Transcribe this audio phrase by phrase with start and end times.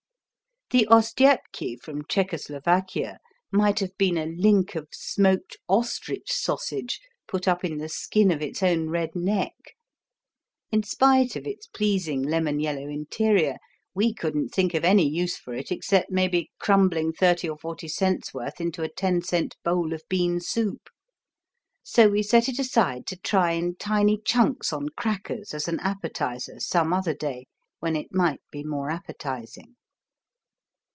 [0.73, 3.19] The Ostiepki from Czechoslovakia
[3.51, 8.41] might have been a link of smoked ostrich sausage put up in the skin of
[8.41, 9.51] its own red neck.
[10.71, 13.57] In spite of its pleasing lemon yellow interior,
[13.93, 18.33] we couldn't think of any use for it except maybe crumbling thirty or forty cents'
[18.33, 20.83] worth into a ten cent bowl of bean soup.
[20.83, 23.51] But that seemed like a waste of money, so we set it aside to try
[23.51, 27.47] in tiny chunks on crackers as an appetizer some other day,
[27.79, 29.75] when it might be more appetizing.